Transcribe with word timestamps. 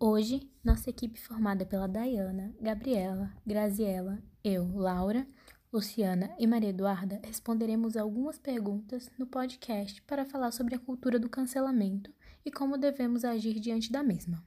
Hoje, 0.00 0.48
nossa 0.62 0.90
equipe 0.90 1.18
formada 1.18 1.66
pela 1.66 1.88
Dayana, 1.88 2.54
Gabriela, 2.60 3.32
Graziela, 3.44 4.22
eu, 4.44 4.70
Laura, 4.72 5.26
Luciana 5.72 6.32
e 6.38 6.46
Maria 6.46 6.68
Eduarda 6.68 7.20
responderemos 7.24 7.96
algumas 7.96 8.38
perguntas 8.38 9.10
no 9.18 9.26
podcast 9.26 10.00
para 10.02 10.24
falar 10.24 10.52
sobre 10.52 10.76
a 10.76 10.78
cultura 10.78 11.18
do 11.18 11.28
cancelamento 11.28 12.12
e 12.46 12.50
como 12.52 12.78
devemos 12.78 13.24
agir 13.24 13.58
diante 13.58 13.90
da 13.90 14.04
mesma. 14.04 14.40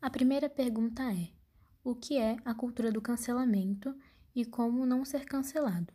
A 0.00 0.08
primeira 0.08 0.48
pergunta 0.48 1.02
é: 1.12 1.28
o 1.84 1.94
que 1.94 2.16
é 2.16 2.38
a 2.42 2.54
cultura 2.54 2.90
do 2.90 3.02
cancelamento 3.02 3.94
e 4.34 4.46
como 4.46 4.86
não 4.86 5.04
ser 5.04 5.26
cancelado? 5.26 5.92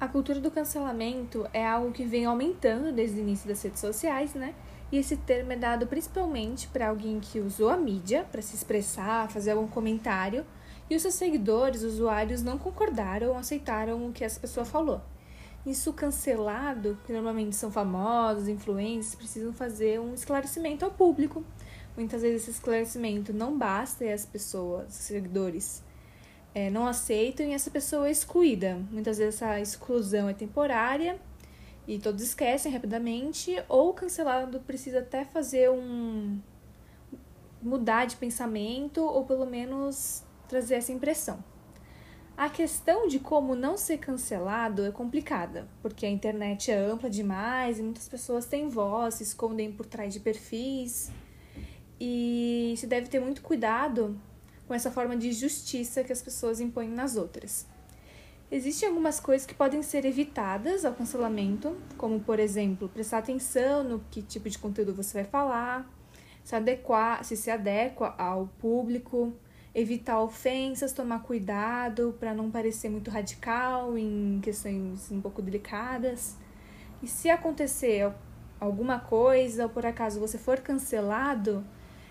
A 0.00 0.08
cultura 0.08 0.40
do 0.40 0.50
cancelamento 0.50 1.46
é 1.52 1.66
algo 1.66 1.92
que 1.92 2.06
vem 2.06 2.24
aumentando 2.24 2.90
desde 2.90 3.18
o 3.18 3.20
início 3.20 3.46
das 3.46 3.62
redes 3.62 3.80
sociais, 3.80 4.32
né? 4.32 4.54
E 4.92 4.98
esse 4.98 5.16
termo 5.16 5.52
é 5.52 5.56
dado 5.56 5.86
principalmente 5.86 6.66
para 6.68 6.88
alguém 6.88 7.20
que 7.20 7.38
usou 7.38 7.68
a 7.68 7.76
mídia 7.76 8.26
para 8.30 8.42
se 8.42 8.56
expressar, 8.56 9.30
fazer 9.30 9.52
algum 9.52 9.68
comentário, 9.68 10.44
e 10.88 10.96
os 10.96 11.02
seus 11.02 11.14
seguidores, 11.14 11.82
usuários, 11.82 12.42
não 12.42 12.58
concordaram 12.58 13.28
ou 13.28 13.36
aceitaram 13.36 14.08
o 14.08 14.12
que 14.12 14.24
essa 14.24 14.40
pessoa 14.40 14.66
falou. 14.66 15.00
Isso 15.64 15.92
cancelado, 15.92 16.98
que 17.06 17.12
normalmente 17.12 17.54
são 17.54 17.70
famosos, 17.70 18.48
influencers, 18.48 19.14
precisam 19.14 19.52
fazer 19.52 20.00
um 20.00 20.14
esclarecimento 20.14 20.84
ao 20.84 20.90
público. 20.90 21.44
Muitas 21.96 22.22
vezes 22.22 22.42
esse 22.42 22.50
esclarecimento 22.52 23.32
não 23.32 23.56
basta 23.56 24.04
e 24.04 24.12
as 24.12 24.26
pessoas, 24.26 24.88
os 24.88 24.94
seguidores, 24.94 25.84
é, 26.52 26.68
não 26.70 26.86
aceitam 26.86 27.46
e 27.46 27.52
essa 27.52 27.70
pessoa 27.70 28.08
é 28.08 28.10
excluída. 28.10 28.80
Muitas 28.90 29.18
vezes 29.18 29.40
essa 29.40 29.60
exclusão 29.60 30.28
é 30.28 30.34
temporária 30.34 31.20
e 31.90 31.98
todos 31.98 32.22
esquecem 32.22 32.70
rapidamente, 32.70 33.52
ou 33.68 33.90
o 33.90 33.92
cancelado 33.92 34.60
precisa 34.60 35.00
até 35.00 35.24
fazer 35.24 35.68
um. 35.70 36.38
mudar 37.60 38.04
de 38.04 38.14
pensamento, 38.14 39.02
ou 39.02 39.24
pelo 39.24 39.44
menos 39.44 40.22
trazer 40.46 40.76
essa 40.76 40.92
impressão. 40.92 41.42
A 42.36 42.48
questão 42.48 43.08
de 43.08 43.18
como 43.18 43.56
não 43.56 43.76
ser 43.76 43.98
cancelado 43.98 44.86
é 44.86 44.92
complicada, 44.92 45.66
porque 45.82 46.06
a 46.06 46.08
internet 46.08 46.70
é 46.70 46.78
ampla 46.78 47.10
demais 47.10 47.80
e 47.80 47.82
muitas 47.82 48.08
pessoas 48.08 48.46
têm 48.46 48.68
voz, 48.68 49.14
se 49.14 49.24
escondem 49.24 49.72
por 49.72 49.84
trás 49.84 50.12
de 50.12 50.20
perfis. 50.20 51.10
E 52.00 52.72
se 52.78 52.86
deve 52.86 53.08
ter 53.08 53.18
muito 53.18 53.42
cuidado 53.42 54.16
com 54.68 54.72
essa 54.72 54.92
forma 54.92 55.16
de 55.16 55.32
justiça 55.32 56.04
que 56.04 56.12
as 56.12 56.22
pessoas 56.22 56.60
impõem 56.60 56.88
nas 56.88 57.16
outras. 57.16 57.66
Existem 58.52 58.88
algumas 58.88 59.20
coisas 59.20 59.46
que 59.46 59.54
podem 59.54 59.80
ser 59.80 60.04
evitadas 60.04 60.84
ao 60.84 60.92
cancelamento, 60.92 61.76
como, 61.96 62.18
por 62.18 62.40
exemplo, 62.40 62.88
prestar 62.88 63.18
atenção 63.18 63.84
no 63.84 64.00
que 64.10 64.22
tipo 64.22 64.50
de 64.50 64.58
conteúdo 64.58 64.92
você 64.92 65.22
vai 65.22 65.24
falar, 65.24 65.88
se, 66.42 66.56
adequar, 66.56 67.24
se 67.24 67.36
se 67.36 67.48
adequa 67.48 68.12
ao 68.18 68.48
público, 68.58 69.32
evitar 69.72 70.20
ofensas, 70.20 70.92
tomar 70.92 71.22
cuidado 71.22 72.16
para 72.18 72.34
não 72.34 72.50
parecer 72.50 72.88
muito 72.88 73.08
radical 73.08 73.96
em 73.96 74.40
questões 74.42 75.12
um 75.12 75.20
pouco 75.20 75.40
delicadas. 75.40 76.34
E 77.00 77.06
se 77.06 77.30
acontecer 77.30 78.12
alguma 78.58 78.98
coisa 78.98 79.62
ou 79.62 79.68
por 79.68 79.86
acaso 79.86 80.18
você 80.18 80.36
for 80.36 80.58
cancelado, 80.58 81.64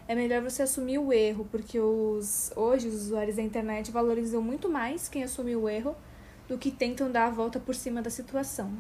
é 0.08 0.16
melhor 0.16 0.42
você 0.42 0.62
assumir 0.62 1.00
o 1.00 1.12
erro, 1.12 1.46
porque 1.52 1.78
os, 1.78 2.54
hoje 2.56 2.88
os 2.88 2.96
usuários 2.96 3.36
da 3.36 3.42
internet 3.42 3.92
valorizam 3.92 4.42
muito 4.42 4.70
mais 4.70 5.10
quem 5.10 5.22
assumiu 5.22 5.64
o 5.64 5.70
erro 5.70 5.94
do 6.50 6.58
que 6.58 6.72
tentam 6.72 7.12
dar 7.12 7.28
a 7.28 7.30
volta 7.30 7.60
por 7.60 7.76
cima 7.76 8.02
da 8.02 8.10
situação. 8.10 8.74